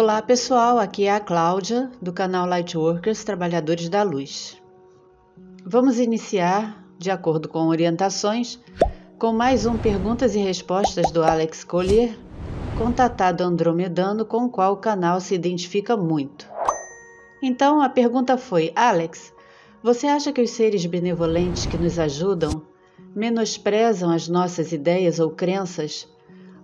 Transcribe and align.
Olá 0.00 0.22
pessoal, 0.22 0.78
aqui 0.78 1.04
é 1.04 1.12
a 1.12 1.20
Cláudia 1.20 1.90
do 2.00 2.10
canal 2.10 2.46
Lightworkers 2.46 3.22
Trabalhadores 3.22 3.90
da 3.90 4.02
Luz. 4.02 4.56
Vamos 5.62 5.98
iniciar, 5.98 6.82
de 6.98 7.10
acordo 7.10 7.50
com 7.50 7.68
orientações, 7.68 8.58
com 9.18 9.30
mais 9.30 9.66
um 9.66 9.76
Perguntas 9.76 10.34
e 10.34 10.38
Respostas 10.38 11.10
do 11.12 11.22
Alex 11.22 11.64
Collier, 11.64 12.18
contatado 12.78 13.44
andromedano 13.44 14.24
com 14.24 14.46
o 14.46 14.48
qual 14.48 14.72
o 14.72 14.78
canal 14.78 15.20
se 15.20 15.34
identifica 15.34 15.98
muito. 15.98 16.48
Então 17.42 17.82
a 17.82 17.90
pergunta 17.90 18.38
foi: 18.38 18.72
Alex, 18.74 19.34
você 19.82 20.06
acha 20.06 20.32
que 20.32 20.40
os 20.40 20.48
seres 20.48 20.86
benevolentes 20.86 21.66
que 21.66 21.76
nos 21.76 21.98
ajudam 21.98 22.62
menosprezam 23.14 24.10
as 24.10 24.28
nossas 24.28 24.72
ideias 24.72 25.20
ou 25.20 25.28
crenças? 25.28 26.08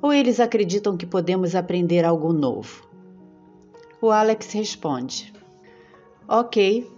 Ou 0.00 0.10
eles 0.10 0.40
acreditam 0.40 0.96
que 0.96 1.04
podemos 1.04 1.54
aprender 1.54 2.02
algo 2.02 2.32
novo? 2.32 2.85
O 4.00 4.10
Alex 4.10 4.52
responde: 4.52 5.32
Ok, 6.28 6.90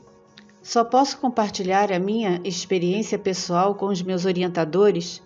só 0.63 0.85
posso 0.85 1.19
compartilhar 1.19 1.93
a 1.93 1.99
minha 1.99 2.41
experiência 2.45 3.19
pessoal 3.19 3.75
com 3.75 3.87
os 3.87 4.03
meus 4.03 4.25
orientadores, 4.25 5.23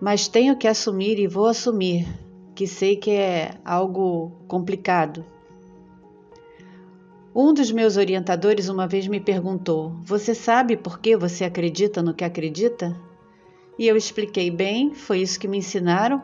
mas 0.00 0.28
tenho 0.28 0.56
que 0.56 0.68
assumir 0.68 1.18
e 1.18 1.26
vou 1.26 1.46
assumir 1.46 2.06
que 2.54 2.66
sei 2.66 2.96
que 2.96 3.10
é 3.10 3.58
algo 3.64 4.32
complicado. 4.46 5.24
Um 7.34 7.54
dos 7.54 7.70
meus 7.70 7.96
orientadores 7.96 8.68
uma 8.68 8.86
vez 8.86 9.06
me 9.06 9.20
perguntou: 9.20 9.96
Você 10.02 10.34
sabe 10.34 10.76
por 10.76 11.00
que 11.00 11.16
você 11.16 11.44
acredita 11.44 12.02
no 12.02 12.14
que 12.14 12.24
acredita? 12.24 12.96
E 13.78 13.86
eu 13.86 13.96
expliquei 13.96 14.50
bem, 14.50 14.94
foi 14.94 15.20
isso 15.20 15.40
que 15.40 15.48
me 15.48 15.58
ensinaram. 15.58 16.22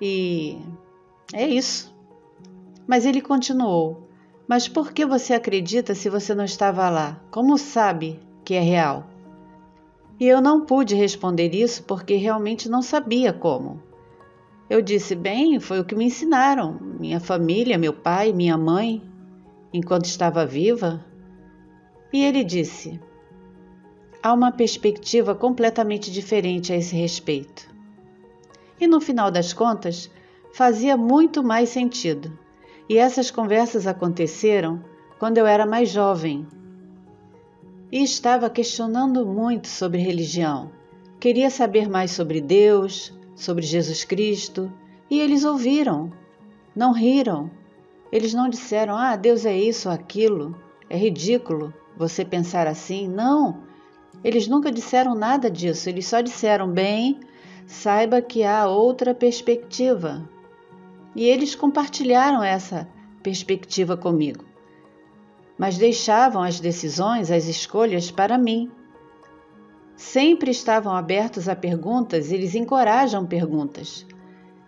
E 0.00 0.56
é 1.32 1.46
isso. 1.48 1.97
Mas 2.88 3.04
ele 3.04 3.20
continuou: 3.20 4.08
Mas 4.48 4.66
por 4.66 4.92
que 4.92 5.04
você 5.04 5.34
acredita 5.34 5.94
se 5.94 6.08
você 6.08 6.34
não 6.34 6.44
estava 6.44 6.88
lá? 6.88 7.20
Como 7.30 7.58
sabe 7.58 8.18
que 8.42 8.54
é 8.54 8.60
real? 8.60 9.06
E 10.18 10.26
eu 10.26 10.40
não 10.40 10.64
pude 10.64 10.94
responder 10.94 11.54
isso 11.54 11.84
porque 11.84 12.16
realmente 12.16 12.66
não 12.66 12.80
sabia 12.80 13.30
como. 13.30 13.82
Eu 14.70 14.80
disse: 14.80 15.14
Bem, 15.14 15.60
foi 15.60 15.78
o 15.78 15.84
que 15.84 15.94
me 15.94 16.06
ensinaram, 16.06 16.78
minha 16.98 17.20
família, 17.20 17.76
meu 17.76 17.92
pai, 17.92 18.32
minha 18.32 18.56
mãe, 18.56 19.02
enquanto 19.70 20.06
estava 20.06 20.46
viva. 20.46 21.04
E 22.10 22.24
ele 22.24 22.42
disse: 22.42 22.98
Há 24.22 24.32
uma 24.32 24.50
perspectiva 24.50 25.34
completamente 25.34 26.10
diferente 26.10 26.72
a 26.72 26.76
esse 26.76 26.96
respeito. 26.96 27.68
E 28.80 28.86
no 28.86 28.98
final 28.98 29.30
das 29.30 29.52
contas, 29.52 30.10
fazia 30.54 30.96
muito 30.96 31.42
mais 31.44 31.68
sentido. 31.68 32.47
E 32.88 32.96
essas 32.96 33.30
conversas 33.30 33.86
aconteceram 33.86 34.82
quando 35.18 35.36
eu 35.36 35.46
era 35.46 35.66
mais 35.66 35.90
jovem. 35.90 36.46
E 37.92 38.02
estava 38.02 38.48
questionando 38.48 39.26
muito 39.26 39.68
sobre 39.68 40.00
religião. 40.00 40.70
Queria 41.20 41.50
saber 41.50 41.88
mais 41.88 42.12
sobre 42.12 42.40
Deus, 42.40 43.12
sobre 43.34 43.64
Jesus 43.64 44.04
Cristo, 44.04 44.72
e 45.10 45.20
eles 45.20 45.44
ouviram, 45.44 46.12
não 46.74 46.92
riram. 46.92 47.50
Eles 48.10 48.32
não 48.32 48.48
disseram: 48.48 48.96
"Ah, 48.96 49.16
Deus 49.16 49.44
é 49.44 49.56
isso 49.56 49.88
ou 49.88 49.94
aquilo". 49.94 50.54
É 50.88 50.96
ridículo 50.96 51.74
você 51.96 52.24
pensar 52.24 52.66
assim. 52.66 53.06
Não. 53.06 53.58
Eles 54.24 54.48
nunca 54.48 54.72
disseram 54.72 55.14
nada 55.14 55.50
disso. 55.50 55.88
Eles 55.88 56.06
só 56.06 56.20
disseram: 56.22 56.70
"Bem, 56.70 57.20
saiba 57.66 58.22
que 58.22 58.44
há 58.44 58.66
outra 58.66 59.14
perspectiva". 59.14 60.26
E 61.18 61.24
eles 61.24 61.56
compartilharam 61.56 62.44
essa 62.44 62.88
perspectiva 63.24 63.96
comigo, 63.96 64.44
mas 65.58 65.76
deixavam 65.76 66.44
as 66.44 66.60
decisões, 66.60 67.28
as 67.28 67.46
escolhas 67.46 68.08
para 68.08 68.38
mim. 68.38 68.70
Sempre 69.96 70.52
estavam 70.52 70.94
abertos 70.94 71.48
a 71.48 71.56
perguntas, 71.56 72.30
eles 72.30 72.54
encorajam 72.54 73.26
perguntas. 73.26 74.06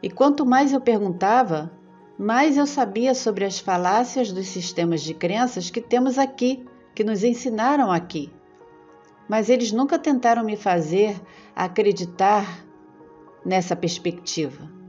E 0.03 0.11
quanto 0.11 0.45
mais 0.45 0.73
eu 0.73 0.81
perguntava, 0.81 1.71
mais 2.19 2.57
eu 2.57 2.67
sabia 2.67 3.15
sobre 3.15 3.45
as 3.45 3.61
falácias 3.61 4.33
dos 4.33 4.49
sistemas 4.49 5.03
de 5.03 5.15
crenças 5.15 5.71
que 5.71 5.81
temos 5.81 6.19
aqui, 6.19 6.67
que 6.97 7.05
nos 7.05 7.23
ensinaram 7.23 7.93
aqui. 7.93 8.29
Mas 9.29 9.49
eles 9.49 9.71
nunca 9.71 10.01
tentaram 10.01 10.43
me 10.43 10.57
fazer 10.57 11.15
acreditar 11.55 12.67
nessa 13.47 13.77
perspectiva. 13.77 14.80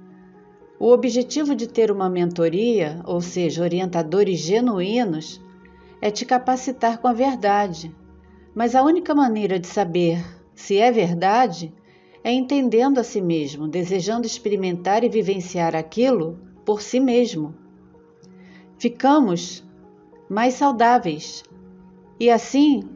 O 0.81 0.91
objetivo 0.91 1.53
de 1.53 1.67
ter 1.67 1.91
uma 1.91 2.09
mentoria, 2.09 3.01
ou 3.05 3.21
seja, 3.21 3.61
orientadores 3.61 4.39
genuínos, 4.39 5.39
é 6.01 6.09
te 6.09 6.25
capacitar 6.25 6.97
com 6.97 7.07
a 7.07 7.13
verdade. 7.13 7.95
Mas 8.55 8.73
a 8.73 8.81
única 8.81 9.13
maneira 9.13 9.59
de 9.59 9.67
saber 9.67 10.25
se 10.55 10.79
é 10.79 10.91
verdade 10.91 11.71
é 12.23 12.31
entendendo 12.31 12.97
a 12.97 13.03
si 13.03 13.21
mesmo, 13.21 13.67
desejando 13.67 14.25
experimentar 14.25 15.03
e 15.03 15.09
vivenciar 15.09 15.75
aquilo 15.75 16.39
por 16.65 16.81
si 16.81 16.99
mesmo. 16.99 17.53
Ficamos 18.79 19.63
mais 20.27 20.55
saudáveis 20.55 21.43
e 22.19 22.27
assim 22.27 22.89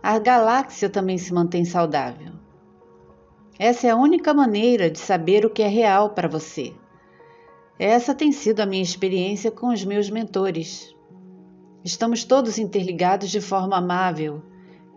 a 0.00 0.20
galáxia 0.20 0.88
também 0.88 1.18
se 1.18 1.34
mantém 1.34 1.64
saudável. 1.64 2.34
Essa 3.58 3.88
é 3.88 3.90
a 3.90 3.96
única 3.96 4.32
maneira 4.32 4.88
de 4.88 5.00
saber 5.00 5.44
o 5.44 5.50
que 5.50 5.64
é 5.64 5.68
real 5.68 6.10
para 6.10 6.28
você. 6.28 6.72
Essa 7.78 8.12
tem 8.12 8.32
sido 8.32 8.58
a 8.58 8.66
minha 8.66 8.82
experiência 8.82 9.52
com 9.52 9.68
os 9.68 9.84
meus 9.84 10.10
mentores. 10.10 10.92
Estamos 11.84 12.24
todos 12.24 12.58
interligados 12.58 13.30
de 13.30 13.40
forma 13.40 13.76
amável. 13.76 14.42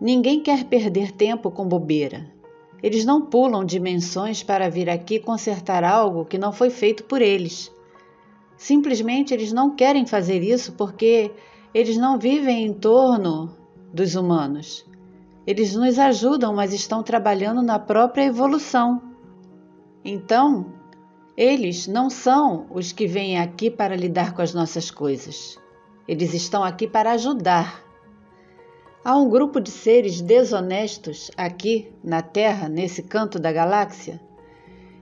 Ninguém 0.00 0.40
quer 0.40 0.64
perder 0.64 1.12
tempo 1.12 1.48
com 1.48 1.68
bobeira. 1.68 2.28
Eles 2.82 3.04
não 3.04 3.22
pulam 3.22 3.64
dimensões 3.64 4.42
para 4.42 4.68
vir 4.68 4.90
aqui 4.90 5.20
consertar 5.20 5.84
algo 5.84 6.24
que 6.24 6.36
não 6.36 6.52
foi 6.52 6.70
feito 6.70 7.04
por 7.04 7.22
eles. 7.22 7.70
Simplesmente 8.56 9.32
eles 9.32 9.52
não 9.52 9.76
querem 9.76 10.04
fazer 10.04 10.42
isso 10.42 10.72
porque 10.72 11.30
eles 11.72 11.96
não 11.96 12.18
vivem 12.18 12.66
em 12.66 12.72
torno 12.72 13.56
dos 13.94 14.16
humanos. 14.16 14.84
Eles 15.46 15.76
nos 15.76 16.00
ajudam, 16.00 16.52
mas 16.52 16.72
estão 16.72 17.00
trabalhando 17.00 17.62
na 17.62 17.78
própria 17.78 18.24
evolução. 18.24 19.00
Então, 20.04 20.81
eles 21.36 21.86
não 21.86 22.10
são 22.10 22.66
os 22.70 22.92
que 22.92 23.06
vêm 23.06 23.38
aqui 23.38 23.70
para 23.70 23.96
lidar 23.96 24.34
com 24.34 24.42
as 24.42 24.52
nossas 24.52 24.90
coisas. 24.90 25.58
Eles 26.06 26.34
estão 26.34 26.62
aqui 26.62 26.86
para 26.86 27.12
ajudar. 27.12 27.82
Há 29.04 29.16
um 29.16 29.28
grupo 29.28 29.60
de 29.60 29.70
seres 29.70 30.20
desonestos 30.20 31.30
aqui 31.36 31.92
na 32.04 32.22
Terra, 32.22 32.68
nesse 32.68 33.02
canto 33.02 33.38
da 33.38 33.50
galáxia, 33.50 34.20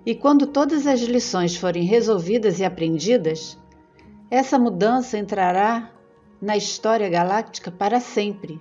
e 0.07 0.15
quando 0.15 0.47
todas 0.47 0.87
as 0.87 1.01
lições 1.01 1.57
forem 1.57 1.83
resolvidas 1.83 2.59
e 2.59 2.65
aprendidas, 2.65 3.59
essa 4.31 4.59
mudança 4.59 5.19
entrará 5.19 5.91
na 6.41 6.57
história 6.57 7.09
galáctica 7.09 7.71
para 7.71 8.01
sempre. 8.01 8.59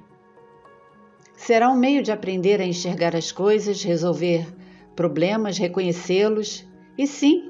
Será 1.37 1.69
um 1.69 1.77
meio 1.77 2.03
de 2.03 2.11
aprender 2.11 2.59
a 2.59 2.65
enxergar 2.65 3.15
as 3.15 3.31
coisas, 3.31 3.81
resolver 3.81 4.45
problemas, 4.95 5.57
reconhecê-los 5.57 6.67
e 6.97 7.07
sim 7.07 7.49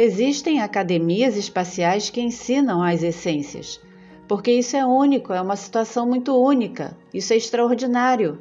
Existem 0.00 0.60
academias 0.60 1.36
espaciais 1.36 2.08
que 2.08 2.20
ensinam 2.20 2.80
as 2.80 3.02
essências, 3.02 3.80
porque 4.28 4.52
isso 4.52 4.76
é 4.76 4.86
único, 4.86 5.32
é 5.32 5.40
uma 5.40 5.56
situação 5.56 6.06
muito 6.06 6.40
única, 6.40 6.96
isso 7.12 7.32
é 7.32 7.36
extraordinário. 7.36 8.40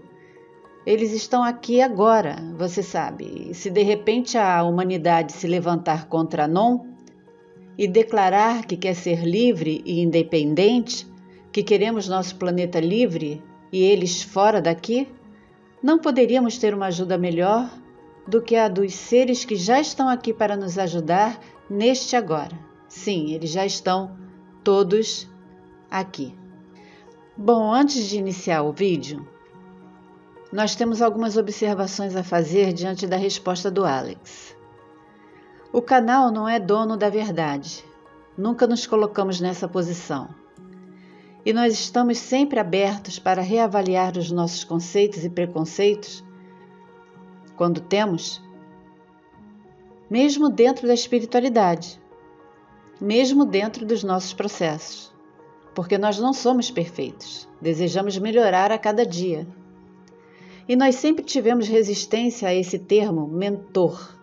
Eles 0.86 1.12
estão 1.12 1.42
aqui 1.44 1.81
agora, 1.81 2.36
você 2.56 2.83
sabe. 2.83 3.48
E 3.50 3.56
se 3.56 3.71
de 3.71 3.81
repente 3.81 4.38
a 4.38 4.62
humanidade 4.62 5.33
se 5.33 5.48
levantar 5.48 6.07
contra 6.07 6.48
Non 6.48 6.86
e 7.75 7.88
declarar 7.88 8.68
que 8.68 8.77
quer 8.77 8.94
ser 8.94 9.25
livre 9.25 9.81
e 9.83 10.00
independente, 10.00 11.07
que 11.51 11.63
queremos 11.63 12.07
nosso 12.07 12.36
planeta 12.36 12.80
livre 12.80 13.42
e 13.71 13.81
eles 13.81 14.21
fora 14.21 14.62
daqui, 14.62 15.07
não 15.81 15.98
poderíamos 15.98 16.60
ter 16.60 16.75
uma 16.75 16.86
ajuda 16.86 17.18
melhor 17.18 17.68
do 18.27 18.41
que 18.41 18.56
a 18.56 18.68
dos 18.68 18.94
seres 18.94 19.45
que 19.45 19.56
já 19.56 19.79
estão 19.79 20.09
aqui 20.09 20.33
para 20.33 20.57
nos 20.57 20.77
ajudar 20.77 21.39
neste 21.69 22.15
agora. 22.15 22.57
Sim, 22.88 23.31
eles 23.33 23.50
já 23.50 23.65
estão 23.65 24.18
todos 24.63 25.29
aqui. 25.89 26.35
Bom, 27.35 27.71
antes 27.71 28.06
de 28.09 28.18
iniciar 28.18 28.63
o 28.63 28.74
vídeo, 28.74 29.27
nós 30.51 30.75
temos 30.75 31.01
algumas 31.01 31.38
observações 31.38 32.15
a 32.15 32.24
fazer 32.24 32.74
diante 32.74 33.07
da 33.07 33.18
resposta 33.18 33.69
do 33.71 33.85
Alex. 33.85 34.56
O 35.71 35.81
canal 35.81 36.31
não 36.31 36.47
é 36.47 36.59
dono 36.59 36.97
da 36.97 37.09
verdade. 37.09 37.83
Nunca 38.38 38.65
nos 38.68 38.85
colocamos 38.85 39.39
nessa 39.39 39.68
posição. 39.68 40.29
E 41.45 41.53
nós 41.53 41.74
estamos 41.74 42.18
sempre 42.18 42.59
abertos 42.59 43.19
para 43.19 43.41
reavaliar 43.41 44.18
os 44.18 44.31
nossos 44.31 44.63
conceitos 44.63 45.24
e 45.24 45.29
preconceitos 45.29 46.24
quando 47.57 47.81
temos, 47.81 48.42
mesmo 50.09 50.50
dentro 50.50 50.88
da 50.88 50.94
espiritualidade. 50.94 52.00
mesmo 53.00 53.45
dentro 53.45 53.86
dos 53.86 54.04
nossos 54.04 54.33
processos, 54.33 55.13
porque 55.75 55.98
nós 55.98 56.18
não 56.18 56.33
somos 56.33 56.71
perfeitos, 56.71 57.48
desejamos 57.62 58.18
melhorar 58.18 58.71
a 58.71 58.77
cada 58.77 59.06
dia. 59.06 59.48
E 60.68 60.75
nós 60.75 60.95
sempre 60.95 61.24
tivemos 61.24 61.68
resistência 61.68 62.50
a 62.50 62.54
esse 62.54 62.77
termo 62.80 63.27
mentor. 63.27 64.18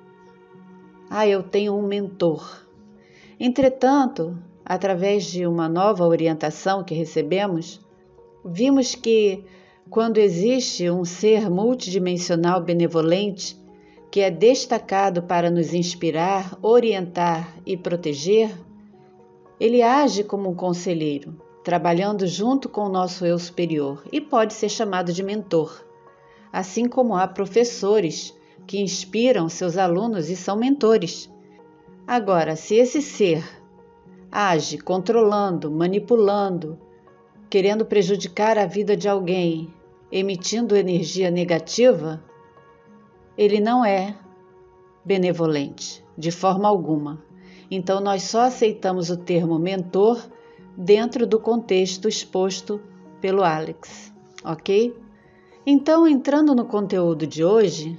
Ah, 1.08 1.26
eu 1.26 1.42
tenho 1.42 1.74
um 1.74 1.86
mentor. 1.86 2.66
Entretanto, 3.38 4.36
através 4.64 5.24
de 5.24 5.46
uma 5.46 5.68
nova 5.68 6.04
orientação 6.04 6.84
que 6.84 6.94
recebemos, 6.94 7.80
vimos 8.44 8.94
que 8.94 9.44
quando 9.90 10.18
existe 10.18 10.90
um 10.90 11.04
ser 11.04 11.50
multidimensional 11.50 12.60
benevolente 12.60 13.56
que 14.10 14.20
é 14.20 14.30
destacado 14.30 15.22
para 15.22 15.50
nos 15.50 15.74
inspirar, 15.74 16.56
orientar 16.62 17.52
e 17.66 17.76
proteger, 17.76 18.50
ele 19.58 19.82
age 19.82 20.22
como 20.24 20.50
um 20.50 20.54
conselheiro, 20.54 21.40
trabalhando 21.64 22.26
junto 22.26 22.68
com 22.68 22.82
o 22.82 22.88
nosso 22.88 23.26
eu 23.26 23.38
superior 23.38 24.04
e 24.12 24.20
pode 24.20 24.54
ser 24.54 24.68
chamado 24.68 25.12
de 25.12 25.22
mentor. 25.22 25.84
Assim 26.52 26.88
como 26.88 27.16
há 27.16 27.26
professores 27.26 28.34
que 28.66 28.80
inspiram 28.80 29.48
seus 29.48 29.76
alunos 29.76 30.30
e 30.30 30.36
são 30.36 30.56
mentores. 30.56 31.30
Agora, 32.06 32.56
se 32.56 32.76
esse 32.76 33.02
ser 33.02 33.44
age 34.30 34.78
controlando, 34.78 35.70
manipulando, 35.70 36.78
querendo 37.54 37.86
prejudicar 37.86 38.58
a 38.58 38.66
vida 38.66 38.96
de 38.96 39.08
alguém, 39.08 39.72
emitindo 40.10 40.76
energia 40.76 41.30
negativa, 41.30 42.20
ele 43.38 43.60
não 43.60 43.84
é 43.84 44.16
benevolente 45.04 46.04
de 46.18 46.32
forma 46.32 46.68
alguma. 46.68 47.22
Então, 47.70 48.00
nós 48.00 48.24
só 48.24 48.40
aceitamos 48.40 49.08
o 49.08 49.16
termo 49.16 49.56
mentor 49.56 50.20
dentro 50.76 51.28
do 51.28 51.38
contexto 51.38 52.08
exposto 52.08 52.80
pelo 53.20 53.44
Alex, 53.44 54.12
ok? 54.44 54.92
Então, 55.64 56.08
entrando 56.08 56.56
no 56.56 56.64
conteúdo 56.64 57.24
de 57.24 57.44
hoje, 57.44 57.96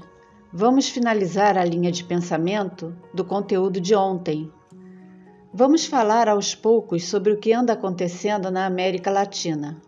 vamos 0.52 0.90
finalizar 0.90 1.58
a 1.58 1.64
linha 1.64 1.94
de 1.94 2.04
pensamento 2.04 2.94
do 3.14 3.24
conteúdo 3.24 3.80
de 3.80 3.96
ontem, 3.96 4.52
Vamos 5.58 5.86
falar 5.86 6.28
aos 6.28 6.54
poucos 6.54 7.06
sobre 7.06 7.32
o 7.32 7.38
que 7.38 7.54
anda 7.54 7.72
acontecendo 7.72 8.52
na 8.52 8.66
América 8.66 9.10
Latina. 9.10 9.82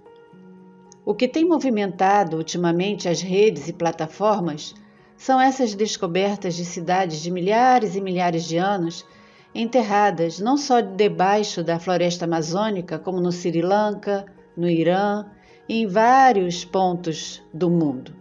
O 1.04 1.14
que 1.14 1.28
tem 1.28 1.44
movimentado 1.44 2.38
ultimamente 2.38 3.10
as 3.10 3.20
redes 3.20 3.68
e 3.68 3.74
plataformas 3.74 4.74
são 5.18 5.42
essas 5.42 5.76
descobertas 5.76 6.56
de 6.56 6.64
cidades 6.64 7.22
de 7.22 7.30
milhares 7.30 7.98
e 7.98 8.02
milhares 8.02 8.46
de 8.46 8.56
anos 8.56 9.06
enterradas 9.54 10.40
não 10.40 10.56
só 10.56 10.80
debaixo 10.80 11.62
da 11.62 11.78
floresta 11.78 12.24
amazônica, 12.24 12.98
como 12.98 13.20
no 13.20 13.34
Sri 13.34 13.62
Lanka, 13.62 14.26
no 14.56 14.70
Irã 14.70 15.26
e 15.68 15.82
em 15.82 15.86
vários 15.86 16.64
pontos 16.64 17.44
do 17.54 17.70
mundo. 17.70 18.16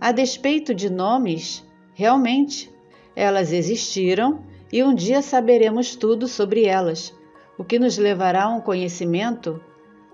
A 0.00 0.10
despeito 0.10 0.74
de 0.74 0.88
nomes, 0.88 1.62
realmente 1.92 2.74
elas 3.14 3.52
existiram 3.52 4.40
e 4.76 4.84
um 4.84 4.94
dia 4.94 5.22
saberemos 5.22 5.96
tudo 5.96 6.28
sobre 6.28 6.66
elas, 6.66 7.10
o 7.56 7.64
que 7.64 7.78
nos 7.78 7.96
levará 7.96 8.44
a 8.44 8.48
um 8.50 8.60
conhecimento 8.60 9.58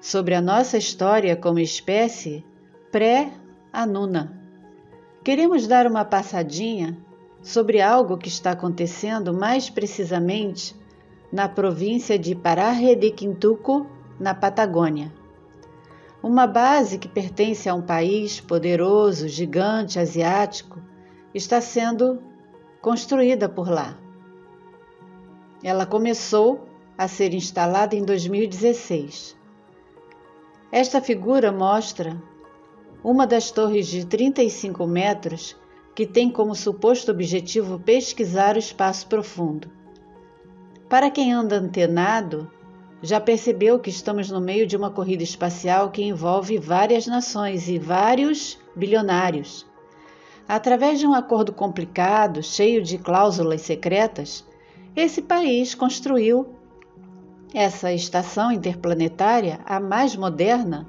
sobre 0.01 0.37
a 0.37 0.41
nossa 0.41 0.79
história 0.79 1.35
como 1.35 1.59
espécie 1.59 2.47
pré-anuna. 2.93 4.41
Queremos 5.25 5.67
dar 5.67 5.85
uma 5.85 6.05
passadinha 6.05 6.97
sobre 7.43 7.81
algo 7.81 8.17
que 8.17 8.29
está 8.29 8.53
acontecendo 8.53 9.35
mais 9.35 9.69
precisamente 9.69 10.77
na 11.33 11.49
província 11.49 12.17
de 12.17 12.33
Pararre 12.33 12.95
de 12.95 13.11
Quintuco, 13.11 13.89
na 14.17 14.33
Patagônia. 14.33 15.13
Uma 16.23 16.47
base 16.47 16.99
que 16.99 17.09
pertence 17.09 17.69
a 17.69 17.75
um 17.75 17.83
país 17.83 18.41
poderoso, 18.41 19.27
gigante, 19.27 19.99
asiático, 19.99 20.81
está 21.35 21.61
sendo 21.61 22.23
construída 22.81 23.49
por 23.49 23.69
lá. 23.69 23.99
Ela 25.63 25.87
começou 25.87 26.67
a 26.99 27.07
ser 27.07 27.35
instalada 27.35 27.95
em 27.95 28.05
2016. 28.05 29.37
Esta 30.71 31.01
figura 31.01 31.53
mostra 31.53 32.21
uma 33.05 33.27
das 33.27 33.51
torres 33.51 33.87
de 33.87 34.07
35 34.07 34.87
metros 34.87 35.57
que 35.95 36.07
tem 36.07 36.31
como 36.31 36.55
suposto 36.55 37.11
objetivo 37.11 37.79
pesquisar 37.79 38.57
o 38.57 38.59
espaço 38.59 39.07
profundo. 39.07 39.71
Para 40.89 41.11
quem 41.11 41.33
anda 41.33 41.57
antenado, 41.57 42.51
já 43.03 43.21
percebeu 43.21 43.79
que 43.79 43.91
estamos 43.91 44.31
no 44.31 44.41
meio 44.41 44.67
de 44.67 44.77
uma 44.77 44.91
corrida 44.91 45.23
espacial 45.23 45.91
que 45.91 46.03
envolve 46.03 46.59
várias 46.59 47.07
nações 47.07 47.69
e 47.69 47.79
vários 47.79 48.59
bilionários. 48.75 49.67
Através 50.47 50.99
de 50.99 51.07
um 51.07 51.15
acordo 51.15 51.53
complicado, 51.53 52.43
cheio 52.43 52.83
de 52.83 52.99
cláusulas 52.99 53.63
secretas, 53.63 54.45
esse 54.95 55.23
país 55.23 55.75
construiu 55.75 56.55
essa 57.55 57.93
estação 57.93 58.51
interplanetária, 58.51 59.61
a 59.65 59.79
mais 59.79 60.17
moderna 60.17 60.87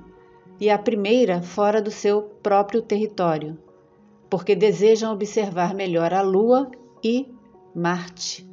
e 0.60 0.70
a 0.70 0.78
primeira 0.78 1.42
fora 1.42 1.82
do 1.82 1.92
seu 1.92 2.22
próprio 2.22 2.82
território, 2.82 3.58
porque 4.30 4.56
desejam 4.56 5.12
observar 5.12 5.74
melhor 5.74 6.14
a 6.14 6.22
Lua 6.22 6.72
e 7.04 7.28
Marte. 7.76 8.48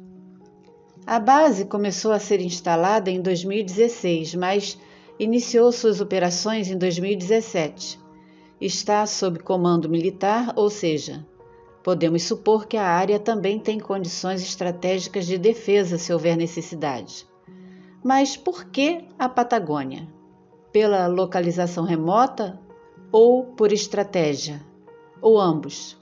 A 1.05 1.19
base 1.19 1.65
começou 1.65 2.11
a 2.11 2.19
ser 2.19 2.41
instalada 2.41 3.09
em 3.09 3.21
2016, 3.21 4.35
mas 4.35 4.77
iniciou 5.19 5.71
suas 5.71 5.99
operações 5.99 6.69
em 6.69 6.77
2017. 6.77 7.99
Está 8.59 9.05
sob 9.05 9.39
comando 9.39 9.89
militar, 9.89 10.53
ou 10.55 10.69
seja, 10.69 11.25
Podemos 11.83 12.23
supor 12.23 12.67
que 12.67 12.77
a 12.77 12.85
área 12.85 13.19
também 13.19 13.59
tem 13.59 13.79
condições 13.79 14.41
estratégicas 14.41 15.25
de 15.25 15.37
defesa 15.37 15.97
se 15.97 16.13
houver 16.13 16.37
necessidade. 16.37 17.27
Mas 18.03 18.37
por 18.37 18.65
que 18.65 19.05
a 19.17 19.27
Patagônia? 19.27 20.07
Pela 20.71 21.07
localização 21.07 21.83
remota 21.83 22.59
ou 23.11 23.45
por 23.45 23.71
estratégia? 23.71 24.61
Ou 25.21 25.39
ambos? 25.39 25.97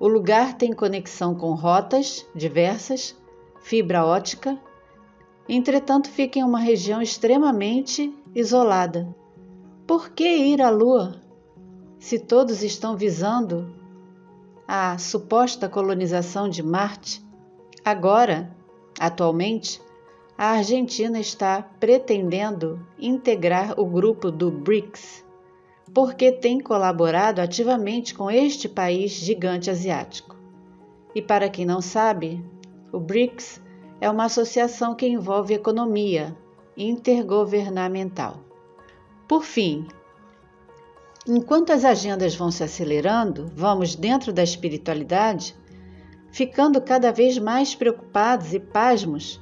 O 0.00 0.06
lugar 0.06 0.54
tem 0.54 0.72
conexão 0.72 1.34
com 1.34 1.54
rotas 1.54 2.26
diversas, 2.34 3.16
fibra 3.60 4.04
ótica, 4.04 4.58
entretanto 5.48 6.08
fica 6.08 6.38
em 6.38 6.44
uma 6.44 6.60
região 6.60 7.00
extremamente 7.00 8.14
isolada. 8.34 9.14
Por 9.86 10.10
que 10.10 10.28
ir 10.28 10.60
à 10.60 10.70
Lua? 10.70 11.20
Se 11.98 12.18
todos 12.18 12.62
estão 12.62 12.96
visando 12.96 13.77
a 14.70 14.98
suposta 14.98 15.66
colonização 15.66 16.46
de 16.46 16.62
Marte, 16.62 17.24
agora, 17.82 18.54
atualmente, 19.00 19.80
a 20.36 20.50
Argentina 20.50 21.18
está 21.18 21.62
pretendendo 21.80 22.78
integrar 22.98 23.80
o 23.80 23.86
grupo 23.86 24.30
do 24.30 24.50
BRICS, 24.50 25.24
porque 25.94 26.30
tem 26.30 26.60
colaborado 26.60 27.40
ativamente 27.40 28.14
com 28.14 28.30
este 28.30 28.68
país 28.68 29.12
gigante 29.12 29.70
asiático. 29.70 30.36
E 31.14 31.22
para 31.22 31.48
quem 31.48 31.64
não 31.64 31.80
sabe, 31.80 32.44
o 32.92 33.00
BRICS 33.00 33.62
é 34.02 34.10
uma 34.10 34.26
associação 34.26 34.94
que 34.94 35.08
envolve 35.08 35.54
economia 35.54 36.36
intergovernamental. 36.76 38.38
Por 39.26 39.42
fim, 39.42 39.88
Enquanto 41.30 41.74
as 41.74 41.84
agendas 41.84 42.34
vão 42.34 42.50
se 42.50 42.64
acelerando, 42.64 43.52
vamos 43.54 43.94
dentro 43.94 44.32
da 44.32 44.42
espiritualidade, 44.42 45.54
ficando 46.32 46.80
cada 46.80 47.12
vez 47.12 47.36
mais 47.36 47.74
preocupados 47.74 48.54
e 48.54 48.58
pasmos 48.58 49.38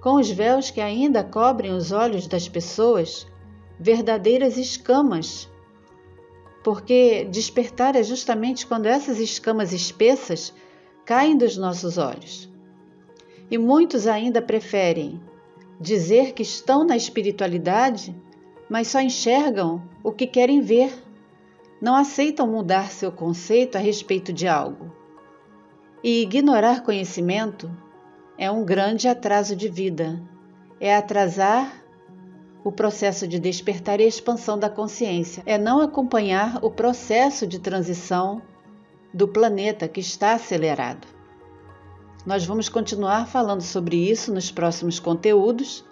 com 0.00 0.14
os 0.14 0.30
véus 0.30 0.70
que 0.70 0.80
ainda 0.80 1.24
cobrem 1.24 1.72
os 1.72 1.90
olhos 1.90 2.28
das 2.28 2.48
pessoas, 2.48 3.26
verdadeiras 3.80 4.56
escamas. 4.56 5.50
Porque 6.62 7.24
despertar 7.24 7.96
é 7.96 8.04
justamente 8.04 8.64
quando 8.64 8.86
essas 8.86 9.18
escamas 9.18 9.72
espessas 9.72 10.54
caem 11.04 11.36
dos 11.36 11.56
nossos 11.56 11.98
olhos. 11.98 12.48
E 13.50 13.58
muitos 13.58 14.06
ainda 14.06 14.40
preferem 14.40 15.20
dizer 15.80 16.32
que 16.32 16.44
estão 16.44 16.84
na 16.84 16.96
espiritualidade, 16.96 18.14
mas 18.70 18.86
só 18.86 19.00
enxergam 19.00 19.82
o 20.00 20.12
que 20.12 20.28
querem 20.28 20.60
ver 20.60 21.03
não 21.84 21.94
aceitam 21.94 22.46
mudar 22.46 22.90
seu 22.90 23.12
conceito 23.12 23.76
a 23.76 23.78
respeito 23.78 24.32
de 24.32 24.48
algo. 24.48 24.90
E 26.02 26.22
ignorar 26.22 26.82
conhecimento 26.82 27.70
é 28.38 28.50
um 28.50 28.64
grande 28.64 29.06
atraso 29.06 29.54
de 29.54 29.68
vida, 29.68 30.18
é 30.80 30.96
atrasar 30.96 31.84
o 32.64 32.72
processo 32.72 33.28
de 33.28 33.38
despertar 33.38 34.00
e 34.00 34.06
expansão 34.06 34.58
da 34.58 34.70
consciência, 34.70 35.42
é 35.44 35.58
não 35.58 35.82
acompanhar 35.82 36.58
o 36.64 36.70
processo 36.70 37.46
de 37.46 37.58
transição 37.58 38.40
do 39.12 39.28
planeta 39.28 39.86
que 39.86 40.00
está 40.00 40.32
acelerado. 40.32 41.06
Nós 42.24 42.46
vamos 42.46 42.70
continuar 42.70 43.26
falando 43.26 43.60
sobre 43.60 44.10
isso 44.10 44.32
nos 44.32 44.50
próximos 44.50 44.98
conteúdos. 44.98 45.84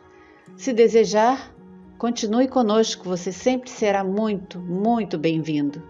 Se 0.56 0.72
desejar, 0.72 1.51
continue 1.98 2.48
conosco, 2.48 3.04
você 3.04 3.32
sempre 3.32 3.70
será 3.70 4.04
muito, 4.04 4.58
muito 4.58 5.16
bem-vindo. 5.18 5.82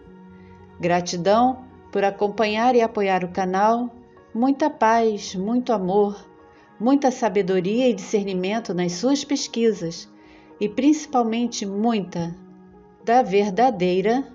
Gratidão 0.81 1.65
por 1.91 2.05
acompanhar 2.05 2.75
e 2.75 2.81
apoiar 2.81 3.25
o 3.25 3.33
canal. 3.33 3.95
Muita 4.35 4.71
paz, 4.71 5.35
muito 5.35 5.73
amor, 5.73 6.17
muita 6.81 7.11
sabedoria 7.11 7.89
e 7.89 7.95
discernimento 7.95 8.73
nas 8.73 8.93
suas 8.93 9.25
pesquisas 9.25 10.09
e 10.59 10.69
principalmente 10.69 11.67
muita 11.67 12.35
da 13.05 13.23
verdadeira 13.23 14.27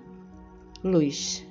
luz. 0.84 1.47